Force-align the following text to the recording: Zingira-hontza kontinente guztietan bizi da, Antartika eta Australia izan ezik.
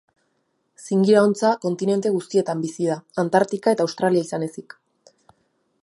Zingira-hontza 0.85 1.51
kontinente 1.65 2.13
guztietan 2.15 2.65
bizi 2.65 2.89
da, 2.93 2.97
Antartika 3.25 3.75
eta 3.77 3.87
Australia 3.89 4.27
izan 4.31 4.49
ezik. 4.49 4.77